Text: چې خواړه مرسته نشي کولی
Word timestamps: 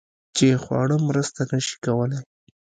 چې 0.35 0.47
خواړه 0.63 0.95
مرسته 1.07 1.41
نشي 1.51 1.75
کولی 1.85 2.19